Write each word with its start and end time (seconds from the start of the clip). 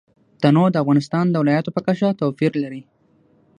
تنوع 0.41 0.67
د 0.71 0.75
افغانستان 0.83 1.25
د 1.29 1.35
ولایاتو 1.41 1.73
په 1.75 1.81
کچه 1.87 2.09
توپیر 2.19 2.51
لري. 2.63 2.81